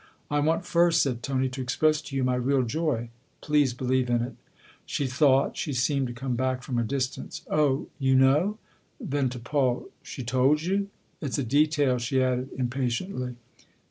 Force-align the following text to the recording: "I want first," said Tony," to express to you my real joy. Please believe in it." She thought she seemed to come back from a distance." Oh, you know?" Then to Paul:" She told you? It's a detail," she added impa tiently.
"I 0.31 0.39
want 0.39 0.65
first," 0.65 1.03
said 1.03 1.21
Tony," 1.21 1.47
to 1.49 1.61
express 1.61 2.01
to 2.01 2.15
you 2.15 2.23
my 2.23 2.33
real 2.33 2.63
joy. 2.63 3.09
Please 3.39 3.75
believe 3.75 4.09
in 4.09 4.23
it." 4.23 4.35
She 4.83 5.05
thought 5.05 5.55
she 5.57 5.73
seemed 5.73 6.07
to 6.07 6.13
come 6.13 6.35
back 6.35 6.63
from 6.63 6.79
a 6.79 6.83
distance." 6.83 7.43
Oh, 7.51 7.87
you 7.99 8.15
know?" 8.15 8.57
Then 8.99 9.29
to 9.29 9.37
Paul:" 9.37 9.89
She 10.01 10.23
told 10.23 10.63
you? 10.63 10.89
It's 11.21 11.37
a 11.37 11.43
detail," 11.43 11.99
she 11.99 12.19
added 12.19 12.49
impa 12.57 12.85
tiently. 12.87 13.35